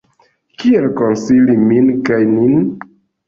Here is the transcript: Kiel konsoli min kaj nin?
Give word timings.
Kiel 0.61 0.87
konsoli 1.01 1.57
min 1.65 1.91
kaj 2.09 2.19
nin? 2.33 2.57